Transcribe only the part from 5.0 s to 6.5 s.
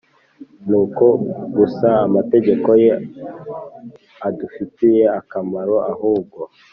akamaro ahubwo